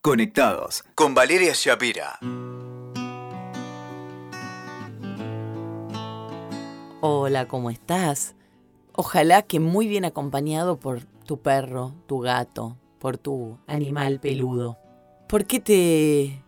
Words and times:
Conectados 0.00 0.84
con 0.94 1.12
Valeria 1.12 1.54
Shapira. 1.56 2.20
Hola, 7.00 7.48
¿cómo 7.48 7.68
estás? 7.68 8.36
Ojalá 8.92 9.42
que 9.42 9.58
muy 9.58 9.88
bien 9.88 10.04
acompañado 10.04 10.78
por 10.78 11.02
tu 11.26 11.40
perro, 11.40 11.94
tu 12.06 12.20
gato, 12.20 12.76
por 13.00 13.18
tu 13.18 13.58
animal 13.66 14.20
peludo. 14.20 14.78
¿Por 15.28 15.46
qué 15.46 15.58
te, 15.58 16.44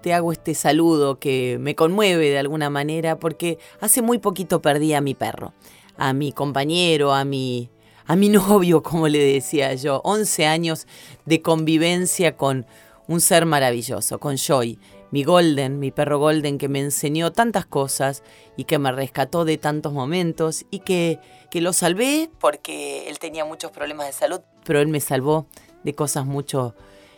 te 0.00 0.14
hago 0.14 0.30
este 0.30 0.54
saludo 0.54 1.18
que 1.18 1.58
me 1.58 1.74
conmueve 1.74 2.30
de 2.30 2.38
alguna 2.38 2.70
manera? 2.70 3.18
Porque 3.18 3.58
hace 3.80 4.02
muy 4.02 4.18
poquito 4.18 4.62
perdí 4.62 4.94
a 4.94 5.00
mi 5.00 5.14
perro, 5.16 5.52
a 5.96 6.12
mi 6.12 6.30
compañero, 6.30 7.12
a 7.12 7.24
mi, 7.24 7.70
a 8.06 8.16
mi 8.16 8.28
novio, 8.30 8.82
como 8.82 9.08
le 9.08 9.18
decía 9.18 9.74
yo. 9.74 10.00
11 10.04 10.46
años 10.46 10.86
de 11.24 11.42
convivencia 11.42 12.36
con 12.36 12.66
un 13.06 13.20
ser 13.20 13.46
maravilloso, 13.46 14.18
con 14.18 14.36
Joy, 14.36 14.78
mi 15.10 15.24
Golden, 15.24 15.78
mi 15.78 15.90
perro 15.90 16.18
Golden 16.18 16.58
que 16.58 16.68
me 16.68 16.80
enseñó 16.80 17.32
tantas 17.32 17.66
cosas 17.66 18.22
y 18.56 18.64
que 18.64 18.78
me 18.78 18.90
rescató 18.90 19.44
de 19.44 19.58
tantos 19.58 19.92
momentos 19.92 20.64
y 20.70 20.80
que, 20.80 21.20
que 21.50 21.60
lo 21.60 21.72
salvé 21.72 22.30
porque 22.40 23.08
él 23.08 23.18
tenía 23.18 23.44
muchos 23.44 23.70
problemas 23.70 24.06
de 24.06 24.12
salud, 24.12 24.40
pero 24.64 24.80
él 24.80 24.88
me 24.88 25.00
salvó 25.00 25.46
de 25.84 25.94
cosas 25.94 26.26
mucho 26.26 26.74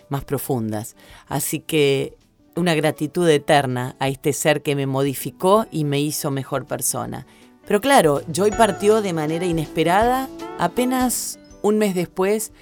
más 0.09 0.25
profundas. 0.25 0.97
Así 1.29 1.61
que 1.61 2.17
una 2.55 2.75
gratitud 2.75 3.29
eterna 3.29 3.97
a 3.99 4.09
este 4.09 4.33
ser 4.33 4.63
que 4.63 4.75
me 4.75 4.87
modificó 4.87 5.67
y 5.71 5.85
me 5.85 6.01
hizo 6.01 6.31
mejor 6.31 6.67
persona. 6.67 7.27
Pero 7.67 7.81
claro, 7.81 8.23
Joy 8.33 8.53
partió 8.53 9.03
de 9.03 9.13
manera 9.13 9.45
inesperada 9.45 10.29
apenas 10.59 11.39
un 11.63 11.79
mes 11.79 11.95
después 11.95 12.53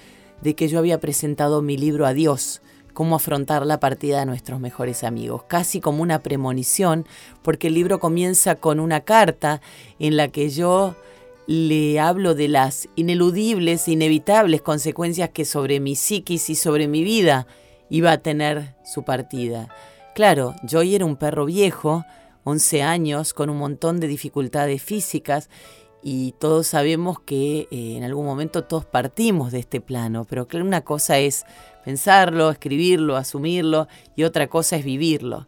de 0.41 0.55
que 0.55 0.67
yo 0.67 0.79
había 0.79 0.99
presentado 0.99 1.61
mi 1.61 1.77
libro 1.77 2.05
Adiós, 2.05 2.61
cómo 2.93 3.15
afrontar 3.15 3.65
la 3.65 3.79
partida 3.79 4.19
de 4.19 4.25
nuestros 4.25 4.59
mejores 4.59 5.03
amigos, 5.03 5.43
casi 5.47 5.79
como 5.79 6.01
una 6.01 6.19
premonición, 6.19 7.05
porque 7.43 7.67
el 7.67 7.75
libro 7.75 7.99
comienza 7.99 8.55
con 8.55 8.79
una 8.79 9.01
carta 9.01 9.61
en 9.99 10.17
la 10.17 10.29
que 10.29 10.49
yo 10.49 10.95
le 11.45 11.99
hablo 11.99 12.33
de 12.33 12.47
las 12.47 12.89
ineludibles, 12.95 13.87
inevitables 13.87 14.61
consecuencias 14.61 15.29
que 15.29 15.45
sobre 15.45 15.79
mi 15.79 15.95
psiquis 15.95 16.49
y 16.49 16.55
sobre 16.55 16.87
mi 16.87 17.03
vida 17.03 17.45
iba 17.89 18.11
a 18.11 18.17
tener 18.17 18.75
su 18.83 19.03
partida. 19.03 19.67
Claro, 20.15 20.55
Joy 20.63 20.95
era 20.95 21.05
un 21.05 21.17
perro 21.17 21.45
viejo, 21.45 22.05
11 22.45 22.83
años, 22.83 23.33
con 23.33 23.49
un 23.49 23.57
montón 23.57 23.99
de 23.99 24.07
dificultades 24.07 24.81
físicas 24.81 25.49
y 26.07 26.33
todos 26.33 26.67
sabemos 26.67 27.19
que 27.19 27.67
eh, 27.71 27.97
en 27.97 28.03
algún 28.03 28.27
momento 28.27 28.63
todos 28.63 28.85
partimos 28.85 29.51
de 29.51 29.57
este 29.57 29.81
plano, 29.81 30.27
pero 30.29 30.47
una 30.53 30.81
cosa 30.81 31.17
es 31.17 31.45
pensarlo, 31.83 32.51
escribirlo, 32.51 33.17
asumirlo 33.17 33.87
y 34.15 34.23
otra 34.23 34.45
cosa 34.47 34.75
es 34.75 34.85
vivirlo. 34.85 35.47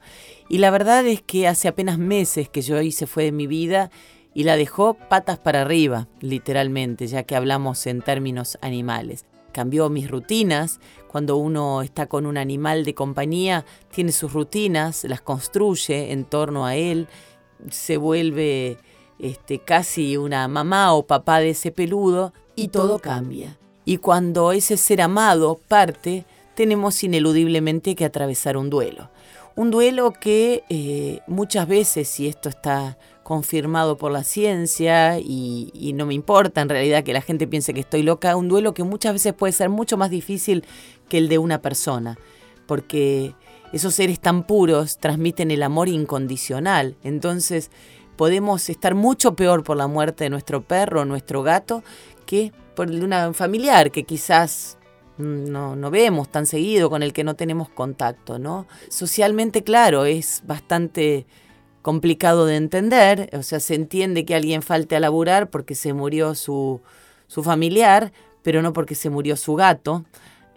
Y 0.49 0.57
la 0.57 0.71
verdad 0.71 1.05
es 1.05 1.21
que 1.21 1.47
hace 1.47 1.67
apenas 1.67 1.99
meses 1.99 2.49
que 2.49 2.63
Joy 2.63 2.91
se 2.91 3.05
fue 3.05 3.25
de 3.25 3.31
mi 3.31 3.45
vida 3.45 3.91
y 4.33 4.45
la 4.45 4.57
dejó 4.57 4.95
patas 4.95 5.37
para 5.37 5.61
arriba, 5.61 6.07
literalmente, 6.21 7.05
ya 7.05 7.21
que 7.21 7.35
hablamos 7.35 7.85
en 7.85 8.01
términos 8.01 8.57
animales. 8.61 9.25
Cambió 9.57 9.89
mis 9.89 10.07
rutinas, 10.07 10.79
cuando 11.07 11.37
uno 11.37 11.81
está 11.81 12.05
con 12.05 12.27
un 12.27 12.37
animal 12.37 12.85
de 12.85 12.93
compañía, 12.93 13.65
tiene 13.89 14.11
sus 14.11 14.31
rutinas, 14.31 15.03
las 15.05 15.21
construye 15.21 16.11
en 16.11 16.25
torno 16.25 16.67
a 16.67 16.75
él, 16.75 17.07
se 17.71 17.97
vuelve 17.97 18.77
este, 19.17 19.57
casi 19.57 20.15
una 20.15 20.47
mamá 20.47 20.93
o 20.93 21.07
papá 21.07 21.39
de 21.39 21.49
ese 21.49 21.71
peludo 21.71 22.33
y 22.55 22.67
todo 22.67 22.99
cambia. 22.99 23.57
Y 23.83 23.97
cuando 23.97 24.51
ese 24.51 24.77
ser 24.77 25.01
amado 25.01 25.59
parte, 25.67 26.25
tenemos 26.53 27.03
ineludiblemente 27.03 27.95
que 27.95 28.05
atravesar 28.05 28.57
un 28.57 28.69
duelo. 28.69 29.09
Un 29.55 29.71
duelo 29.71 30.13
que 30.13 30.65
eh, 30.69 31.21
muchas 31.25 31.67
veces, 31.67 32.19
y 32.19 32.27
esto 32.27 32.49
está 32.49 32.99
confirmado 33.27 33.97
por 33.97 34.13
la 34.13 34.23
ciencia 34.23 35.19
y, 35.19 35.91
no 35.95 36.05
me 36.05 36.13
importa 36.13 36.61
en 36.61 36.69
realidad 36.69 37.03
que 37.03 37.11
la 37.11 37.19
gente 37.19 37.45
piense 37.45 37.73
que 37.73 37.81
estoy 37.81 38.01
loca, 38.01 38.37
un 38.37 38.47
duelo 38.47 38.73
que 38.73 38.83
muchas 38.83 39.11
veces 39.11 39.33
puede 39.33 39.51
ser 39.51 39.67
mucho 39.67 39.97
más 39.97 40.09
difícil 40.09 40.63
que 41.09 41.17
el 41.17 41.27
de 41.27 41.37
una 41.37 41.61
persona, 41.61 42.17
porque 42.67 43.35
esos 43.73 43.95
seres 43.95 44.21
tan 44.21 44.43
puros 44.43 44.99
transmiten 44.99 45.51
el 45.51 45.63
amor 45.63 45.89
incondicional. 45.89 46.95
Entonces, 47.03 47.69
podemos 48.15 48.69
estar 48.69 48.95
mucho 48.95 49.35
peor 49.35 49.61
por 49.61 49.75
la 49.75 49.87
muerte 49.87 50.23
de 50.23 50.29
nuestro 50.29 50.61
perro 50.61 51.01
o 51.01 51.05
nuestro 51.05 51.43
gato 51.43 51.83
que 52.25 52.53
por 52.77 52.87
el 52.87 52.99
de 52.99 53.05
una 53.05 53.33
familiar 53.33 53.91
que 53.91 54.05
quizás 54.05 54.77
no, 55.17 55.75
no, 55.75 55.91
vemos 55.91 56.29
tan 56.29 56.45
seguido, 56.45 56.89
con 56.89 57.03
el 57.03 57.11
que 57.11 57.25
no 57.25 57.35
tenemos 57.35 57.67
contacto, 57.67 58.39
¿no? 58.39 58.67
Socialmente, 58.87 59.65
claro, 59.65 60.05
es 60.05 60.43
bastante 60.45 61.25
complicado 61.81 62.45
de 62.45 62.55
entender, 62.55 63.29
o 63.33 63.43
sea, 63.43 63.59
se 63.59 63.75
entiende 63.75 64.25
que 64.25 64.35
alguien 64.35 64.61
falte 64.61 64.95
a 64.95 64.99
laburar 64.99 65.49
porque 65.49 65.75
se 65.75 65.93
murió 65.93 66.35
su, 66.35 66.81
su 67.27 67.43
familiar, 67.43 68.11
pero 68.41 68.61
no 68.61 68.73
porque 68.73 68.95
se 68.95 69.09
murió 69.09 69.35
su 69.37 69.55
gato. 69.55 70.05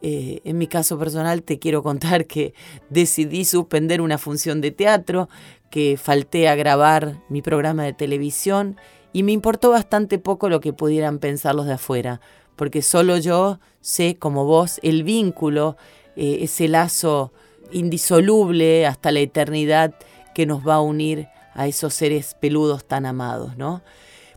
Eh, 0.03 0.41
en 0.45 0.57
mi 0.57 0.67
caso 0.67 0.99
personal 0.99 1.43
te 1.43 1.59
quiero 1.59 1.83
contar 1.83 2.27
que 2.27 2.55
decidí 2.91 3.45
suspender 3.45 4.01
una 4.01 4.19
función 4.19 4.61
de 4.61 4.71
teatro, 4.71 5.29
que 5.71 5.97
falté 5.97 6.49
a 6.49 6.57
grabar 6.57 7.17
mi 7.29 7.43
programa 7.43 7.85
de 7.85 7.93
televisión 7.93 8.77
y 9.13 9.23
me 9.23 9.33
importó 9.33 9.71
bastante 9.71 10.19
poco 10.19 10.49
lo 10.49 10.61
que 10.61 10.73
pudieran 10.73 11.19
pensar 11.19 11.55
los 11.55 11.67
de 11.67 11.75
afuera, 11.75 12.21
porque 12.57 12.83
solo 12.83 13.19
yo 13.19 13.61
sé, 13.81 14.17
como 14.19 14.45
vos, 14.45 14.81
el 14.83 15.05
vínculo, 15.05 15.77
eh, 16.17 16.39
ese 16.43 16.69
lazo 16.69 17.33
indisoluble 17.73 18.87
hasta 18.87 19.13
la 19.13 19.21
eternidad 19.21 19.95
que 20.35 20.47
nos 20.47 20.67
va 20.67 20.77
a 20.77 20.81
unir 20.81 21.29
a 21.55 21.67
esos 21.67 21.95
seres 21.95 22.35
peludos 22.35 22.85
tan 22.85 23.07
amados, 23.07 23.57
¿no? 23.57 23.83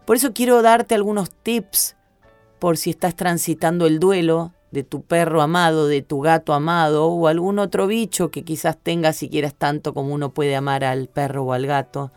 Por 0.06 0.18
eso 0.18 0.34
quiero 0.34 0.62
darte 0.62 0.96
algunos 0.96 1.32
tips 1.32 1.96
por 2.60 2.78
si 2.78 2.90
estás 2.90 3.16
transitando 3.16 3.86
el 3.86 4.00
duelo 4.00 4.54
de 4.72 4.84
tu 4.84 5.04
perro 5.04 5.42
amado, 5.42 5.88
de 5.88 6.02
tu 6.02 6.20
gato 6.22 6.54
amado 6.54 7.08
o 7.08 7.28
algún 7.28 7.60
otro 7.60 7.88
bicho 7.88 8.32
que 8.32 8.44
quizás 8.44 8.78
tengas 8.82 9.18
si 9.18 9.30
quieras 9.30 9.54
tanto 9.54 9.94
como 9.94 10.14
uno 10.14 10.34
puede 10.34 10.56
amar 10.56 10.84
al 10.84 11.08
perro 11.08 11.44
o 11.44 11.54
al 11.54 11.68
gato. 11.68 12.12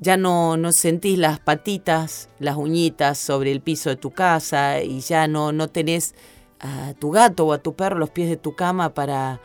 Ya 0.00 0.16
no, 0.16 0.56
no 0.56 0.72
sentís 0.72 1.18
las 1.18 1.38
patitas, 1.38 2.28
las 2.38 2.56
uñitas 2.56 3.18
sobre 3.18 3.52
el 3.52 3.60
piso 3.60 3.90
de 3.90 3.96
tu 3.96 4.10
casa 4.10 4.82
y 4.82 5.00
ya 5.00 5.28
no, 5.28 5.52
no 5.52 5.68
tenés 5.68 6.14
a 6.60 6.94
tu 6.94 7.10
gato 7.10 7.46
o 7.46 7.52
a 7.52 7.58
tu 7.58 7.74
perro 7.74 7.98
los 7.98 8.10
pies 8.10 8.28
de 8.28 8.36
tu 8.36 8.56
cama 8.56 8.94
para 8.94 9.40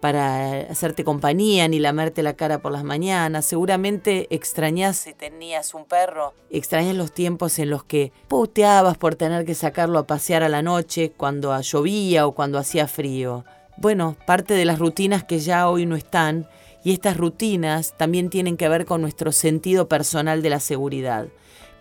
para 0.00 0.60
hacerte 0.62 1.04
compañía 1.04 1.68
ni 1.68 1.78
lamerte 1.78 2.22
la 2.22 2.34
cara 2.34 2.58
por 2.58 2.72
las 2.72 2.84
mañanas. 2.84 3.44
Seguramente 3.44 4.26
extrañas 4.34 4.96
si 4.96 5.14
tenías 5.14 5.74
un 5.74 5.84
perro, 5.84 6.34
extrañas 6.50 6.96
los 6.96 7.12
tiempos 7.12 7.58
en 7.58 7.70
los 7.70 7.84
que 7.84 8.12
puteabas 8.28 8.96
por 8.96 9.14
tener 9.14 9.44
que 9.44 9.54
sacarlo 9.54 9.98
a 9.98 10.06
pasear 10.06 10.42
a 10.42 10.48
la 10.48 10.62
noche 10.62 11.12
cuando 11.16 11.58
llovía 11.60 12.26
o 12.26 12.32
cuando 12.32 12.58
hacía 12.58 12.88
frío. 12.88 13.44
Bueno, 13.76 14.16
parte 14.26 14.54
de 14.54 14.64
las 14.64 14.78
rutinas 14.78 15.24
que 15.24 15.38
ya 15.38 15.68
hoy 15.68 15.86
no 15.86 15.96
están 15.96 16.48
y 16.82 16.92
estas 16.92 17.16
rutinas 17.16 17.94
también 17.96 18.30
tienen 18.30 18.56
que 18.56 18.68
ver 18.68 18.86
con 18.86 19.00
nuestro 19.00 19.32
sentido 19.32 19.88
personal 19.88 20.42
de 20.42 20.50
la 20.50 20.60
seguridad. 20.60 21.28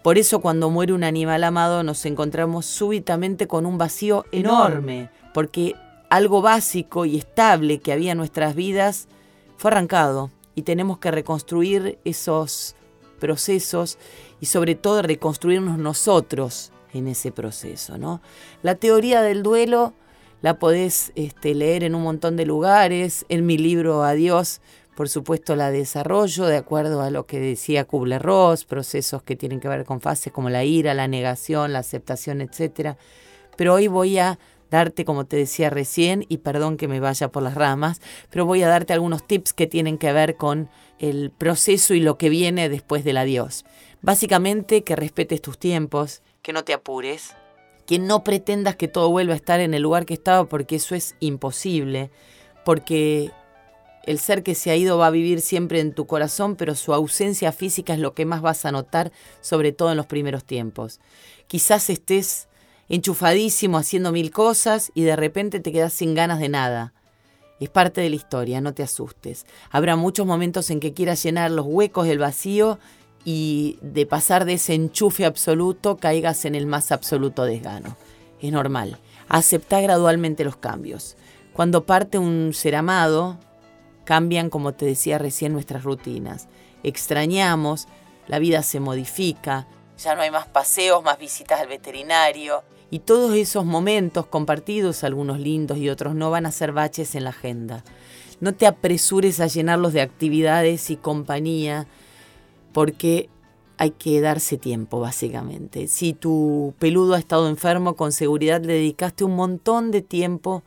Por 0.02 0.18
eso 0.18 0.40
cuando 0.40 0.70
muere 0.70 0.94
un 0.94 1.04
animal 1.04 1.44
amado 1.44 1.84
nos 1.84 2.06
encontramos 2.06 2.66
súbitamente 2.66 3.48
con 3.48 3.66
un 3.66 3.78
vacío 3.78 4.26
enorme, 4.32 5.10
porque 5.34 5.76
algo 6.10 6.42
básico 6.42 7.06
y 7.06 7.18
estable 7.18 7.80
que 7.80 7.94
había 7.94 8.12
en 8.14 8.18
nuestras 8.18 8.56
vidas 8.56 9.08
fue 9.58 9.72
arrancado 9.72 10.32
y 10.56 10.64
tenemos 10.64 10.98
que 11.00 11.12
reconstruir 11.12 12.00
esos 12.04 12.76
procesos 13.20 13.98
y 14.40 14.48
sobre 14.48 14.76
todo 14.76 15.02
reconstruirnos 15.02 15.78
nosotros 15.78 16.72
en 16.94 17.08
ese 17.08 17.32
proceso. 17.32 17.98
¿no? 17.98 18.22
La 18.64 18.76
teoría 18.76 19.22
del 19.22 19.44
duelo 19.44 19.94
la 20.42 20.58
podés 20.58 21.12
este, 21.16 21.54
leer 21.54 21.84
en 21.84 21.96
un 21.96 22.04
montón 22.04 22.38
de 22.38 22.46
lugares, 22.46 23.26
en 23.30 23.46
mi 23.46 23.58
libro 23.58 24.04
Adiós, 24.04 24.62
por 24.96 25.10
supuesto 25.10 25.56
la 25.56 25.72
desarrollo 25.72 26.46
de 26.46 26.58
acuerdo 26.58 27.02
a 27.02 27.10
lo 27.10 27.26
que 27.26 27.40
decía 27.40 27.86
Kubler-Ross, 27.86 28.66
procesos 28.66 29.22
que 29.24 29.36
tienen 29.36 29.60
que 29.60 29.68
ver 29.68 29.86
con 29.86 30.02
fases 30.02 30.34
como 30.34 30.50
la 30.50 30.64
ira, 30.64 30.94
la 30.94 31.08
negación, 31.08 31.74
la 31.74 31.80
aceptación, 31.80 32.42
etc. 32.42 32.98
Pero 33.56 33.76
hoy 33.76 33.88
voy 33.88 34.18
a 34.18 34.40
darte, 34.70 35.06
como 35.06 35.26
te 35.26 35.38
decía 35.38 35.70
recién, 35.70 36.26
y 36.30 36.38
perdón 36.38 36.78
que 36.78 36.88
me 36.88 37.00
vaya 37.00 37.32
por 37.32 37.44
las 37.44 37.56
ramas, 37.56 38.02
pero 38.30 38.46
voy 38.46 38.64
a 38.64 38.68
darte 38.68 38.94
algunos 38.94 39.26
tips 39.26 39.54
que 39.54 39.68
tienen 39.68 39.98
que 39.98 40.12
ver 40.14 40.36
con 40.36 40.70
el 41.00 41.32
proceso 41.32 41.94
y 41.94 42.00
lo 42.00 42.18
que 42.18 42.30
viene 42.30 42.70
después 42.70 43.04
del 43.04 43.18
adiós. 43.18 43.66
Básicamente 44.02 44.84
que 44.84 44.96
respetes 44.96 45.42
tus 45.42 45.58
tiempos, 45.58 46.22
que 46.42 46.54
no 46.54 46.64
te 46.64 46.74
apures, 46.74 47.36
que 47.86 48.00
no 48.00 48.24
pretendas 48.24 48.76
que 48.76 48.88
todo 48.88 49.10
vuelva 49.10 49.34
a 49.34 49.38
estar 49.38 49.60
en 49.60 49.74
el 49.74 49.82
lugar 49.82 50.06
que 50.06 50.14
estaba 50.14 50.48
porque 50.48 50.76
eso 50.76 50.96
es 50.96 51.16
imposible, 51.20 52.12
porque 52.64 53.32
el 54.04 54.20
ser 54.20 54.44
que 54.44 54.56
se 54.56 54.72
ha 54.72 54.76
ido 54.76 54.98
va 54.98 55.08
a 55.08 55.12
vivir 55.12 55.42
siempre 55.42 55.80
en 55.80 55.94
tu 55.94 56.08
corazón, 56.08 56.56
pero 56.56 56.76
su 56.76 56.94
ausencia 56.94 57.52
física 57.52 57.94
es 57.94 58.00
lo 58.00 58.14
que 58.14 58.26
más 58.26 58.42
vas 58.42 58.66
a 58.66 58.72
notar, 58.72 59.12
sobre 59.42 59.72
todo 59.72 59.92
en 59.92 59.98
los 59.98 60.08
primeros 60.08 60.44
tiempos. 60.46 61.00
Quizás 61.48 61.90
estés 61.90 62.49
enchufadísimo 62.90 63.78
haciendo 63.78 64.12
mil 64.12 64.32
cosas 64.32 64.92
y 64.94 65.04
de 65.04 65.16
repente 65.16 65.60
te 65.60 65.72
quedas 65.72 65.94
sin 65.94 66.16
ganas 66.16 66.40
de 66.40 66.50
nada. 66.50 66.94
Es 67.60 67.70
parte 67.70 68.02
de 68.02 68.10
la 68.10 68.16
historia, 68.16 68.62
no 68.62 68.74
te 68.74 68.84
asustes. 68.84 69.46
Habrá 69.70 69.96
muchos 69.96 70.26
momentos 70.26 70.70
en 70.70 70.80
que 70.80 70.94
quieras 70.94 71.22
llenar 71.24 71.52
los 71.52 71.66
huecos 71.66 72.08
del 72.08 72.18
vacío 72.18 72.80
y 73.26 73.78
de 73.82 74.06
pasar 74.06 74.46
de 74.46 74.54
ese 74.54 74.74
enchufe 74.74 75.26
absoluto 75.26 75.98
caigas 75.98 76.46
en 76.46 76.56
el 76.56 76.66
más 76.66 76.92
absoluto 76.92 77.44
desgano. 77.44 77.98
Es 78.42 78.52
normal. 78.52 78.98
Acepta 79.28 79.82
gradualmente 79.82 80.44
los 80.44 80.56
cambios. 80.56 81.18
Cuando 81.54 81.86
parte 81.86 82.18
un 82.18 82.54
ser 82.54 82.76
amado, 82.76 83.38
cambian, 84.06 84.50
como 84.50 84.74
te 84.74 84.86
decía 84.86 85.18
recién, 85.18 85.52
nuestras 85.52 85.84
rutinas. 85.84 86.48
Extrañamos, 86.84 87.88
la 88.28 88.40
vida 88.40 88.64
se 88.64 88.80
modifica, 88.80 89.68
ya 90.00 90.16
no 90.16 90.22
hay 90.22 90.32
más 90.32 90.48
paseos, 90.48 91.04
más 91.04 91.20
visitas 91.20 91.60
al 91.60 91.68
veterinario. 91.68 92.64
Y 92.92 93.00
todos 93.00 93.36
esos 93.36 93.66
momentos 93.66 94.26
compartidos, 94.26 95.04
algunos 95.04 95.40
lindos 95.40 95.78
y 95.78 95.90
otros 95.90 96.16
no, 96.16 96.32
van 96.32 96.46
a 96.46 96.52
ser 96.52 96.72
baches 96.72 97.16
en 97.16 97.26
la 97.26 97.30
agenda. 97.30 97.84
No 98.40 98.54
te 98.54 98.66
apresures 98.66 99.40
a 99.40 99.48
llenarlos 99.48 99.94
de 99.94 100.02
actividades 100.02 100.90
y 100.90 100.96
compañía, 100.96 101.88
porque 102.74 103.30
hay 103.78 103.92
que 103.92 104.20
darse 104.22 104.58
tiempo, 104.58 105.00
básicamente. 105.00 105.88
Si 105.88 106.14
tu 106.14 106.74
peludo 106.80 107.14
ha 107.14 107.20
estado 107.20 107.48
enfermo, 107.48 107.96
con 107.96 108.12
seguridad 108.12 108.62
le 108.62 108.74
dedicaste 108.74 109.24
un 109.24 109.36
montón 109.36 109.92
de 109.92 110.02
tiempo 110.02 110.64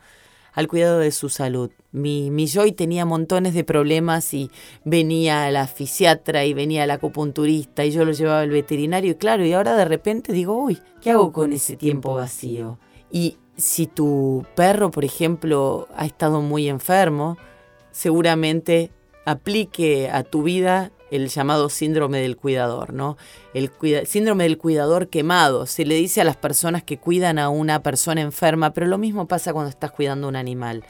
al 0.53 0.67
cuidado 0.67 0.99
de 0.99 1.11
su 1.11 1.29
salud. 1.29 1.71
Mi, 1.91 2.31
mi 2.31 2.47
Joy 2.47 2.71
tenía 2.71 3.05
montones 3.05 3.53
de 3.53 3.63
problemas 3.63 4.33
y 4.33 4.49
venía 4.83 5.45
a 5.45 5.51
la 5.51 5.67
fisiatra 5.67 6.45
y 6.45 6.53
venía 6.53 6.87
la 6.87 6.95
acupunturista 6.95 7.85
y 7.85 7.91
yo 7.91 8.05
lo 8.05 8.11
llevaba 8.11 8.41
al 8.41 8.49
veterinario 8.49 9.11
y 9.11 9.15
claro, 9.15 9.45
y 9.45 9.53
ahora 9.53 9.75
de 9.75 9.85
repente 9.85 10.33
digo, 10.33 10.55
uy, 10.57 10.79
¿qué 11.01 11.11
hago 11.11 11.31
con 11.31 11.53
ese 11.53 11.75
tiempo 11.75 12.15
vacío? 12.15 12.79
Y 13.11 13.37
si 13.57 13.87
tu 13.87 14.45
perro, 14.55 14.91
por 14.91 15.05
ejemplo, 15.05 15.87
ha 15.95 16.05
estado 16.05 16.41
muy 16.41 16.67
enfermo, 16.67 17.37
seguramente 17.91 18.91
aplique 19.25 20.09
a 20.09 20.23
tu 20.23 20.43
vida 20.43 20.91
el 21.13 21.29
llamado 21.29 21.69
síndrome 21.69 22.19
del 22.21 22.37
cuidador, 22.37 22.91
¿no? 22.91 23.17
El 23.53 23.71
síndrome 24.07 24.45
del 24.45 24.57
cuidador 24.57 25.09
quemado. 25.09 25.67
Se 25.67 25.85
le 25.85 25.93
dice 25.93 26.21
a 26.21 26.23
las 26.23 26.37
personas 26.37 26.81
que 26.81 26.97
cuidan 26.97 27.37
a 27.37 27.49
una 27.49 27.83
persona 27.83 28.21
enferma, 28.21 28.73
pero 28.73 28.87
lo 28.87 28.97
mismo 28.97 29.27
pasa 29.27 29.53
cuando 29.53 29.69
estás 29.69 29.91
cuidando 29.91 30.25
a 30.25 30.29
un 30.29 30.35
animal. 30.35 30.83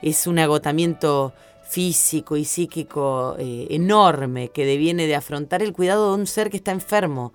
Es 0.00 0.26
un 0.26 0.38
agotamiento 0.38 1.34
físico 1.68 2.38
y 2.38 2.46
psíquico 2.46 3.36
eh, 3.38 3.66
enorme 3.68 4.48
que 4.48 4.64
deviene 4.64 5.06
de 5.06 5.16
afrontar 5.16 5.62
el 5.62 5.74
cuidado 5.74 6.14
de 6.14 6.20
un 6.20 6.26
ser 6.26 6.48
que 6.48 6.56
está 6.56 6.72
enfermo. 6.72 7.34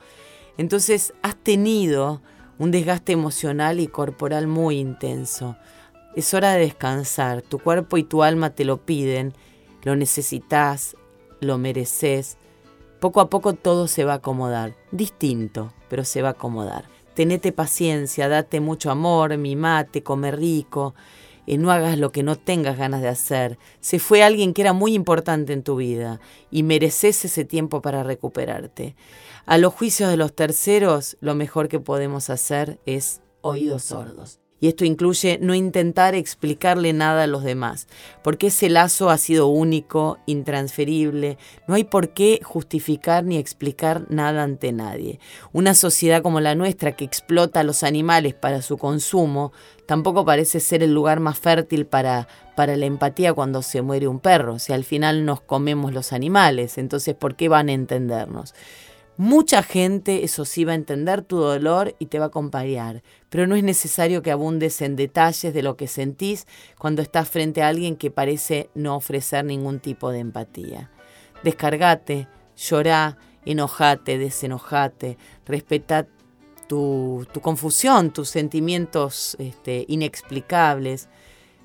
Entonces 0.58 1.14
has 1.22 1.36
tenido 1.36 2.24
un 2.58 2.72
desgaste 2.72 3.12
emocional 3.12 3.80
y 3.80 3.86
corporal 3.86 4.48
muy 4.48 4.80
intenso. 4.80 5.56
Es 6.16 6.34
hora 6.34 6.54
de 6.54 6.62
descansar, 6.62 7.44
tu 7.44 7.60
cuerpo 7.60 7.98
y 7.98 8.04
tu 8.04 8.24
alma 8.24 8.50
te 8.50 8.66
lo 8.66 8.78
piden, 8.78 9.34
lo 9.84 9.96
necesitas, 9.96 10.96
lo 11.44 11.58
mereces. 11.58 12.38
Poco 13.00 13.22
a 13.22 13.30
poco 13.30 13.54
todo 13.54 13.88
se 13.88 14.06
va 14.06 14.14
a 14.14 14.18
acomodar, 14.18 14.76
distinto, 14.92 15.74
pero 15.90 16.04
se 16.06 16.22
va 16.22 16.30
a 16.30 16.32
acomodar. 16.32 16.86
Tenete 17.14 17.52
paciencia, 17.52 18.30
date 18.30 18.60
mucho 18.60 18.90
amor, 18.90 19.38
mimate, 19.38 20.04
come 20.04 20.32
rico, 20.32 20.96
eh, 21.46 21.58
no 21.58 21.72
hagas 21.72 21.98
lo 21.98 22.12
que 22.12 22.24
no 22.24 22.38
tengas 22.38 22.78
ganas 22.78 23.02
de 23.02 23.10
hacer. 23.10 23.60
Se 23.82 24.00
fue 24.00 24.24
alguien 24.24 24.54
que 24.54 24.62
era 24.62 24.74
muy 24.74 24.94
importante 24.94 25.54
en 25.54 25.64
tu 25.64 25.76
vida 25.76 26.20
y 26.50 26.64
mereces 26.64 27.26
ese 27.26 27.46
tiempo 27.46 27.82
para 27.82 28.04
recuperarte. 28.04 28.96
A 29.46 29.58
los 29.58 29.74
juicios 29.74 30.10
de 30.10 30.18
los 30.18 30.34
terceros, 30.34 31.18
lo 31.20 31.36
mejor 31.36 31.68
que 31.68 31.80
podemos 31.80 32.30
hacer 32.30 32.80
es 32.86 33.22
oídos 33.42 33.84
sordos 33.84 34.43
y 34.64 34.70
esto 34.70 34.86
incluye 34.86 35.40
no 35.42 35.54
intentar 35.56 36.16
explicarle 36.16 36.94
nada 36.94 37.24
a 37.24 37.28
los 37.28 37.44
demás, 37.44 37.90
porque 38.24 38.48
ese 38.48 38.70
lazo 38.70 39.10
ha 39.10 39.18
sido 39.18 39.48
único, 39.48 40.20
intransferible, 40.26 41.38
no 41.68 41.76
hay 41.76 41.84
por 41.84 42.14
qué 42.14 42.40
justificar 42.42 43.26
ni 43.26 43.36
explicar 43.36 44.06
nada 44.08 44.42
ante 44.42 44.72
nadie. 44.72 45.20
Una 45.52 45.74
sociedad 45.74 46.22
como 46.22 46.40
la 46.40 46.56
nuestra 46.56 46.94
que 46.94 47.04
explota 47.04 47.60
a 47.60 47.66
los 47.66 47.84
animales 47.84 48.36
para 48.36 48.62
su 48.62 48.78
consumo, 48.78 49.52
tampoco 49.86 50.24
parece 50.24 50.62
ser 50.62 50.82
el 50.82 50.94
lugar 50.94 51.20
más 51.20 51.38
fértil 51.38 51.86
para, 51.86 52.30
para 52.56 52.78
la 52.78 52.86
empatía 52.86 53.34
cuando 53.34 53.64
se 53.64 53.82
muere 53.82 54.08
un 54.08 54.22
perro, 54.22 54.60
si 54.60 54.72
al 54.72 54.86
final 54.86 55.26
nos 55.26 55.42
comemos 55.42 55.92
los 55.92 56.14
animales, 56.14 56.78
entonces 56.78 57.16
¿por 57.16 57.36
qué 57.36 57.50
van 57.50 57.68
a 57.68 57.74
entendernos? 57.74 58.56
Mucha 59.16 59.62
gente, 59.62 60.24
eso 60.24 60.44
sí, 60.44 60.66
va 60.66 60.72
a 60.72 60.76
entender 60.76 61.22
tu 61.22 61.38
dolor 61.38 61.96
y 62.00 62.08
te 62.08 62.18
va 62.18 62.26
a 62.26 62.28
acompañar, 62.30 63.04
pero 63.30 63.46
no 63.46 63.56
es 63.56 63.64
necesario 63.64 64.24
que 64.24 64.32
abundes 64.32 64.82
en 64.82 64.96
detalles 64.96 65.54
de 65.54 65.62
lo 65.62 65.78
que 65.78 65.88
sentís 65.88 66.48
cuando 66.80 67.04
estás 67.04 67.30
frente 67.30 67.62
a 67.62 67.68
alguien 67.68 67.96
que 67.96 68.10
parece 68.10 68.72
no 68.74 68.96
ofrecer 68.96 69.46
ningún 69.46 69.80
tipo 69.80 70.10
de 70.10 70.18
empatía. 70.18 70.90
Descargate, 71.44 72.28
llorá, 72.58 73.20
enojate, 73.46 74.18
desenojate, 74.18 75.20
respeta 75.46 76.08
tu, 76.68 77.28
confusión, 77.44 78.12
tus 78.12 78.30
sentimientos 78.30 79.36
este, 79.38 79.86
inexplicables. 79.90 81.08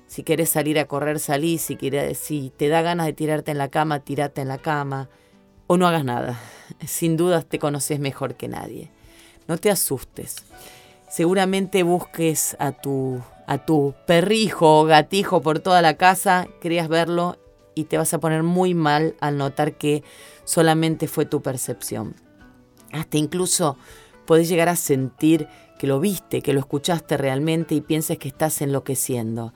Si 0.05 0.23
quieres 0.23 0.49
salir 0.49 0.77
a 0.77 0.85
correr, 0.85 1.17
salí. 1.17 1.57
Si, 1.57 1.79
si 2.13 2.51
te 2.55 2.67
da 2.67 2.83
ganas 2.83 3.07
de 3.07 3.13
tirarte 3.13 3.49
en 3.51 3.57
la 3.57 3.69
cama, 3.69 4.01
tírate 4.01 4.41
en 4.41 4.49
la 4.49 4.59
cama 4.59 5.09
o 5.71 5.77
no 5.77 5.87
hagas 5.87 6.03
nada. 6.03 6.39
Sin 6.85 7.15
dudas 7.15 7.45
te 7.45 7.59
conoces 7.59 7.99
mejor 7.99 8.33
que 8.33 8.47
nadie. 8.47 8.89
No 9.47 9.57
te 9.57 9.69
asustes. 9.69 10.37
Seguramente 11.07 11.83
busques 11.83 12.57
a 12.59 12.71
tu, 12.71 13.21
a 13.45 13.59
tu 13.59 13.93
perrijo 14.07 14.79
o 14.79 14.85
gatijo 14.85 15.43
por 15.43 15.59
toda 15.59 15.83
la 15.83 15.93
casa, 15.95 16.47
creas 16.59 16.87
verlo 16.87 17.37
y 17.75 17.83
te 17.83 17.99
vas 17.99 18.15
a 18.15 18.19
poner 18.19 18.41
muy 18.41 18.73
mal 18.73 19.15
al 19.21 19.37
notar 19.37 19.73
que 19.73 20.03
solamente 20.43 21.07
fue 21.07 21.25
tu 21.25 21.43
percepción. 21.43 22.15
Hasta 22.91 23.17
incluso 23.17 23.77
podés 24.25 24.49
llegar 24.49 24.69
a 24.69 24.75
sentir 24.75 25.47
que 25.77 25.85
lo 25.85 25.99
viste, 25.99 26.41
que 26.41 26.53
lo 26.53 26.59
escuchaste 26.61 27.15
realmente 27.15 27.75
y 27.75 27.81
pienses 27.81 28.17
que 28.17 28.27
estás 28.27 28.59
enloqueciendo. 28.63 29.53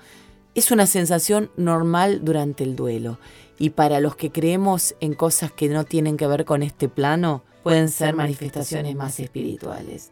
Es 0.54 0.70
una 0.70 0.86
sensación 0.86 1.50
normal 1.58 2.24
durante 2.24 2.64
el 2.64 2.76
duelo 2.76 3.18
y 3.60 3.72
para 3.72 4.00
los 4.00 4.16
que 4.16 4.32
creemos 4.32 4.96
en 5.00 5.14
cosas 5.14 5.52
que 5.52 5.70
no 5.70 5.84
tienen 5.84 6.18
que 6.18 6.28
ver 6.28 6.46
con 6.46 6.64
este 6.64 6.90
plano, 6.90 7.44
pueden 7.64 7.90
ser 7.90 8.16
manifestaciones 8.16 8.96
más 8.96 9.20
espirituales. 9.20 10.12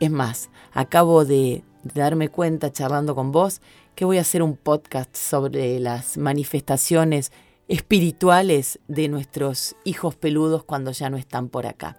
Es 0.00 0.10
más, 0.10 0.50
acabo 0.72 1.24
de 1.24 1.64
darme 1.82 2.28
cuenta 2.28 2.72
charlando 2.72 3.14
con 3.14 3.32
vos 3.32 3.60
que 3.94 4.04
voy 4.04 4.18
a 4.18 4.22
hacer 4.22 4.42
un 4.42 4.56
podcast 4.56 5.16
sobre 5.16 5.80
las 5.80 6.16
manifestaciones 6.18 7.32
espirituales 7.68 8.78
de 8.88 9.08
nuestros 9.08 9.76
hijos 9.84 10.16
peludos 10.16 10.64
cuando 10.64 10.92
ya 10.92 11.10
no 11.10 11.16
están 11.16 11.48
por 11.48 11.66
acá. 11.66 11.96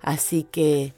Así 0.00 0.44
que 0.44 0.94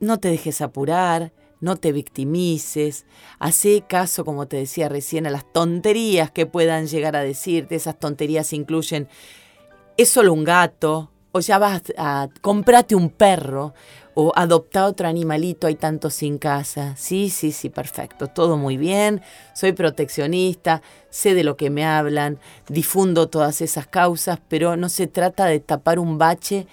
no 0.00 0.18
te 0.20 0.28
dejes 0.28 0.60
apurar, 0.60 1.32
no 1.60 1.76
te 1.76 1.92
victimices, 1.92 3.06
hace 3.38 3.82
caso, 3.82 4.24
como 4.24 4.46
te 4.46 4.56
decía 4.56 4.88
recién, 4.88 5.26
a 5.26 5.30
las 5.30 5.50
tonterías 5.52 6.30
que 6.30 6.46
puedan 6.46 6.86
llegar 6.86 7.16
a 7.16 7.22
decirte. 7.22 7.74
Esas 7.74 7.98
tonterías 7.98 8.52
incluyen, 8.52 9.08
es 9.96 10.08
solo 10.08 10.32
un 10.32 10.44
gato, 10.44 11.10
o 11.32 11.40
ya 11.40 11.58
vas 11.58 11.82
a 11.96 12.28
comprarte 12.40 12.94
un 12.94 13.10
perro, 13.10 13.74
o 14.20 14.32
adoptar 14.34 14.84
otro 14.84 15.06
animalito, 15.06 15.68
hay 15.68 15.76
tantos 15.76 16.14
sin 16.14 16.38
casa. 16.38 16.96
Sí, 16.96 17.30
sí, 17.30 17.52
sí, 17.52 17.68
perfecto, 17.68 18.26
todo 18.26 18.56
muy 18.56 18.76
bien, 18.76 19.22
soy 19.54 19.72
proteccionista, 19.72 20.82
sé 21.08 21.34
de 21.34 21.44
lo 21.44 21.56
que 21.56 21.70
me 21.70 21.84
hablan, 21.84 22.40
difundo 22.68 23.28
todas 23.28 23.60
esas 23.60 23.86
causas, 23.86 24.40
pero 24.48 24.76
no 24.76 24.88
se 24.88 25.06
trata 25.06 25.46
de 25.46 25.60
tapar 25.60 26.00
un 26.00 26.18
bache 26.18 26.66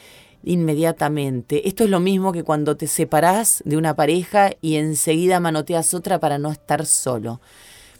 inmediatamente. 0.46 1.68
Esto 1.68 1.84
es 1.84 1.90
lo 1.90 2.00
mismo 2.00 2.32
que 2.32 2.44
cuando 2.44 2.78
te 2.78 2.88
separás 2.88 3.62
de 3.66 3.78
una 3.78 3.96
pareja 3.96 4.52
y 4.62 4.76
enseguida 4.76 5.40
manoteas 5.40 5.94
otra 5.94 6.20
para 6.20 6.38
no 6.38 6.52
estar 6.52 6.86
solo. 6.86 7.42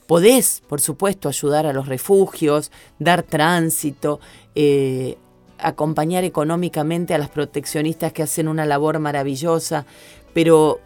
Podés, 0.08 0.62
por 0.70 0.80
supuesto, 0.80 1.28
ayudar 1.28 1.66
a 1.66 1.74
los 1.74 1.88
refugios, 1.88 2.72
dar 3.00 3.24
tránsito, 3.24 4.20
eh, 4.54 5.18
acompañar 5.58 6.24
económicamente 6.24 7.14
a 7.14 7.18
las 7.18 7.30
proteccionistas 7.30 8.14
que 8.14 8.24
hacen 8.24 8.48
una 8.48 8.66
labor 8.66 9.00
maravillosa, 9.00 9.86
pero 10.34 10.80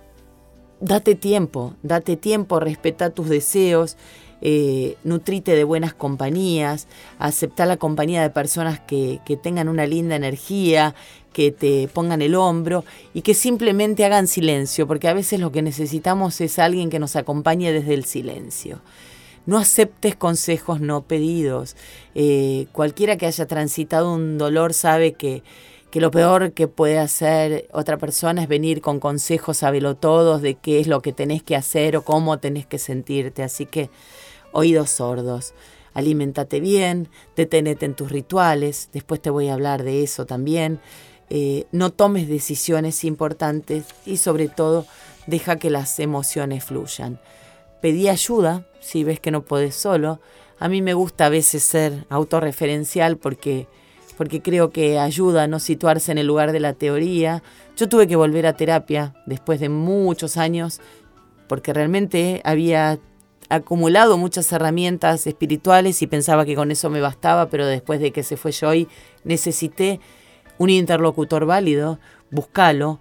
date 0.80 1.16
tiempo, 1.16 1.76
date 1.84 2.16
tiempo, 2.16 2.62
respeta 2.62 3.10
tus 3.10 3.28
deseos, 3.28 3.98
eh, 4.42 4.96
nutrite 5.04 5.54
de 5.54 5.66
buenas 5.66 5.94
compañías, 5.94 6.88
aceptar 7.18 7.68
la 7.68 7.76
compañía 7.76 8.22
de 8.22 8.30
personas 8.30 8.80
que, 8.80 9.20
que 9.26 9.36
tengan 9.36 9.68
una 9.68 9.86
linda 9.86 10.16
energía, 10.16 10.96
que 11.34 11.52
te 11.52 11.88
pongan 11.88 12.22
el 12.22 12.36
hombro 12.36 12.84
y 13.14 13.22
que 13.22 13.34
simplemente 13.34 14.06
hagan 14.06 14.28
silencio, 14.28 14.88
porque 14.88 15.08
a 15.08 15.14
veces 15.14 15.40
lo 15.40 15.52
que 15.52 15.62
necesitamos 15.62 16.42
es 16.42 16.60
alguien 16.60 16.90
que 16.90 17.00
nos 17.00 17.16
acompañe 17.16 17.72
desde 17.72 17.94
el 17.94 18.06
silencio. 18.06 18.82
No 19.46 19.58
aceptes 19.58 20.16
consejos 20.16 20.80
no 20.80 21.02
pedidos. 21.02 21.76
Eh, 22.14 22.68
cualquiera 22.72 23.18
que 23.18 23.26
haya 23.26 23.48
transitado 23.48 24.14
un 24.14 24.38
dolor 24.38 24.74
sabe 24.74 25.14
que, 25.14 25.44
que 25.92 26.02
lo 26.02 26.12
peor 26.12 26.52
que 26.52 26.68
puede 26.68 27.00
hacer 27.00 27.68
otra 27.72 27.98
persona 27.98 28.44
es 28.44 28.48
venir 28.48 28.82
con 28.82 29.00
consejos 29.00 29.64
todos 30.00 30.42
de 30.42 30.56
qué 30.56 30.80
es 30.80 30.88
lo 30.88 31.02
que 31.02 31.14
tenés 31.14 31.42
que 31.42 31.56
hacer 31.56 31.98
o 31.98 32.04
cómo 32.04 32.38
tenés 32.40 32.68
que 32.68 32.78
sentirte. 32.78 33.42
Así 33.42 33.66
que 33.66 33.90
oídos 34.52 34.92
sordos. 34.92 35.54
alimentate 35.94 36.60
bien, 36.60 37.10
detenete 37.36 37.86
en 37.86 37.96
tus 37.96 38.12
rituales, 38.12 38.90
después 38.94 39.20
te 39.22 39.32
voy 39.32 39.50
a 39.50 39.54
hablar 39.56 39.84
de 39.84 40.04
eso 40.04 40.26
también. 40.26 40.80
Eh, 41.30 41.66
no 41.72 41.92
tomes 41.92 42.28
decisiones 42.28 43.04
importantes 43.04 43.86
y 44.06 44.18
sobre 44.18 44.48
todo 44.48 44.86
deja 45.28 45.58
que 45.58 45.70
las 45.70 46.00
emociones 46.00 46.64
fluyan. 46.64 47.20
Pedí 47.82 48.10
ayuda 48.10 48.66
si 48.80 49.04
ves 49.04 49.20
que 49.20 49.32
no 49.32 49.44
puedes 49.44 49.76
solo. 49.76 50.20
A 50.60 50.68
mí 50.68 50.82
me 50.82 50.94
gusta 50.94 51.28
a 51.28 51.30
veces 51.30 51.64
ser 51.64 52.06
autorreferencial 52.10 53.18
porque, 53.18 53.68
porque 54.18 54.42
creo 54.42 54.72
que 54.72 54.98
ayuda 54.98 55.44
a 55.44 55.48
no 55.48 55.60
situarse 55.60 56.12
en 56.12 56.18
el 56.18 56.28
lugar 56.28 56.52
de 56.52 56.60
la 56.60 56.74
teoría. 56.74 57.44
Yo 57.78 57.88
tuve 57.88 58.08
que 58.08 58.16
volver 58.16 58.48
a 58.48 58.54
terapia 58.54 59.14
después 59.26 59.60
de 59.60 59.70
muchos 59.70 60.36
años 60.36 60.82
porque 61.48 61.74
realmente 61.74 62.42
había 62.44 63.00
acumulado 63.50 64.18
muchas 64.18 64.52
herramientas 64.52 65.26
espirituales 65.26 66.02
y 66.02 66.08
pensaba 66.08 66.46
que 66.46 66.56
con 66.56 66.72
eso 66.72 66.90
me 66.90 67.02
bastaba, 67.02 67.50
pero 67.50 67.66
después 67.66 68.00
de 68.00 68.12
que 68.12 68.24
se 68.24 68.38
fue 68.38 68.52
Joy 68.52 68.88
necesité 69.24 70.00
un 70.60 70.70
interlocutor 70.70 71.46
válido, 71.46 72.00
buscalo, 72.30 73.00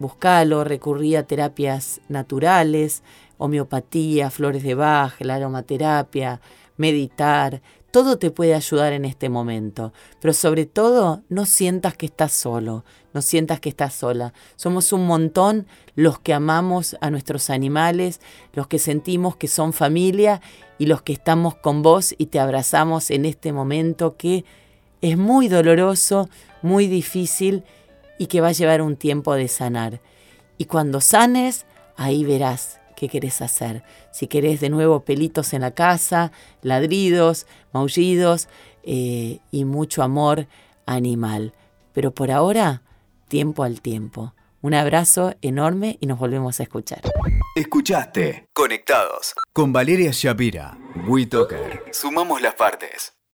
buscalo, 0.00 0.64
recurrí 0.64 1.14
a 1.14 1.22
terapias 1.22 2.00
naturales, 2.08 3.04
homeopatía, 3.38 4.30
flores 4.30 4.64
de 4.64 4.74
Bach, 4.74 5.14
la 5.20 5.36
aromaterapia, 5.36 6.40
meditar, 6.76 7.62
todo 7.90 8.18
te 8.18 8.30
puede 8.30 8.54
ayudar 8.54 8.92
en 8.92 9.06
este 9.06 9.30
momento, 9.30 9.92
pero 10.20 10.34
sobre 10.34 10.66
todo 10.66 11.22
no 11.30 11.46
sientas 11.46 11.96
que 11.96 12.04
estás 12.04 12.32
solo, 12.32 12.84
no 13.14 13.22
sientas 13.22 13.58
que 13.58 13.70
estás 13.70 13.94
sola. 13.94 14.34
Somos 14.56 14.92
un 14.92 15.06
montón 15.06 15.66
los 15.94 16.18
que 16.18 16.34
amamos 16.34 16.96
a 17.00 17.10
nuestros 17.10 17.48
animales, 17.48 18.20
los 18.52 18.66
que 18.66 18.78
sentimos 18.78 19.36
que 19.36 19.48
son 19.48 19.72
familia 19.72 20.42
y 20.76 20.86
los 20.86 21.00
que 21.00 21.14
estamos 21.14 21.54
con 21.54 21.82
vos 21.82 22.14
y 22.18 22.26
te 22.26 22.38
abrazamos 22.38 23.10
en 23.10 23.24
este 23.24 23.54
momento 23.54 24.16
que 24.18 24.44
es 25.00 25.16
muy 25.16 25.48
doloroso, 25.48 26.28
muy 26.62 26.86
difícil 26.86 27.64
y 28.18 28.26
que 28.26 28.40
va 28.40 28.48
a 28.48 28.52
llevar 28.52 28.82
un 28.82 28.96
tiempo 28.96 29.34
de 29.34 29.48
sanar. 29.48 30.00
Y 30.58 30.66
cuando 30.66 31.00
sanes, 31.00 31.66
ahí 31.96 32.24
verás 32.24 32.80
qué 32.96 33.08
querés 33.08 33.42
hacer. 33.42 33.84
Si 34.10 34.26
querés 34.26 34.60
de 34.60 34.70
nuevo 34.70 35.00
pelitos 35.00 35.52
en 35.52 35.62
la 35.62 35.72
casa, 35.72 36.32
ladridos, 36.62 37.46
maullidos 37.72 38.48
eh, 38.82 39.40
y 39.50 39.64
mucho 39.64 40.02
amor 40.02 40.46
animal. 40.86 41.52
Pero 41.92 42.12
por 42.12 42.30
ahora, 42.30 42.82
tiempo 43.28 43.62
al 43.62 43.80
tiempo. 43.80 44.34
Un 44.62 44.74
abrazo 44.74 45.34
enorme 45.42 45.98
y 46.00 46.06
nos 46.06 46.18
volvemos 46.18 46.58
a 46.58 46.64
escuchar. 46.64 47.02
Escuchaste 47.54 48.48
Conectados 48.52 49.34
con 49.52 49.72
Valeria 49.72 50.10
Shapira. 50.12 50.76
WeToker. 51.06 51.84
Sumamos 51.92 52.42
las 52.42 52.54
partes. 52.54 53.15